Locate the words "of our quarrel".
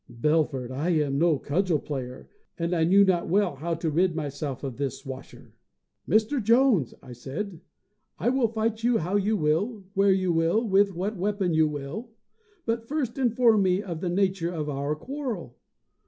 14.51-15.59